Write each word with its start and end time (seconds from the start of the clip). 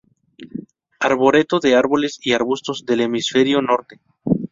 Arboreto 0.99 1.59
de 1.59 1.75
árboles 1.75 2.17
y 2.23 2.31
arbustos 2.33 2.87
del 2.87 3.01
hemisferio 3.01 3.61
norte. 3.61 3.99